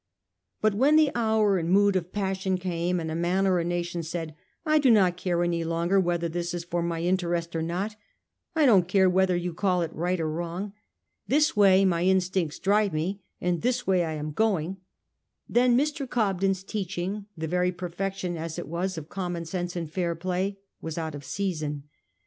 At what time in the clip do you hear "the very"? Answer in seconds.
17.37-17.71